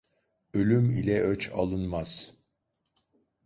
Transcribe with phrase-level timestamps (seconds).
[0.53, 2.31] Ölüm ile öç alınmaz.